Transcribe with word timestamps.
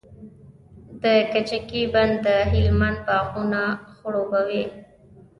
د 1.03 1.03
کجکي 1.31 1.83
بند 1.93 2.13
د 2.25 2.27
هلمند 2.51 2.97
باغونه 3.07 3.61
خړوبوي. 3.95 4.65